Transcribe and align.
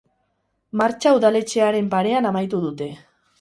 Martxa 0.81 1.11
udaletxearen 1.17 1.93
parean 1.93 2.29
amaitu 2.31 2.63
dute. 2.65 2.91